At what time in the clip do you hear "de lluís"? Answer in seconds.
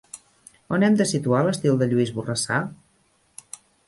1.81-2.13